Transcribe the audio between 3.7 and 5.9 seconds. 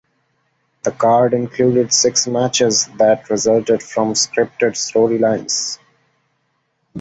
from scripted storylines.